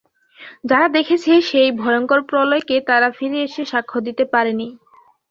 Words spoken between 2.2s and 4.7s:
প্রলয়কে, তারা ফিরে এসে সাক্ষ্য দিতে পারেনি।